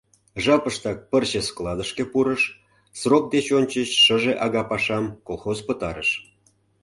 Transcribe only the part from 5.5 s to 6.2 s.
пытарыш.